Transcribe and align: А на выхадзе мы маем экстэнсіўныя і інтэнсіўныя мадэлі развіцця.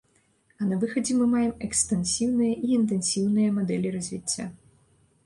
А 0.61 0.67
на 0.69 0.77
выхадзе 0.83 1.17
мы 1.17 1.27
маем 1.33 1.51
экстэнсіўныя 1.67 2.53
і 2.69 2.71
інтэнсіўныя 2.79 3.53
мадэлі 3.59 3.93
развіцця. 3.97 4.49